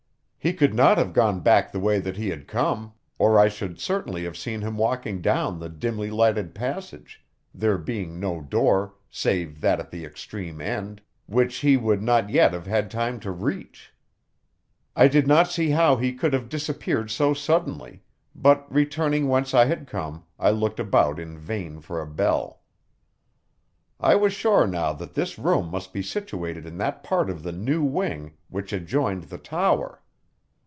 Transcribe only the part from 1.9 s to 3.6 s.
that he had come, or I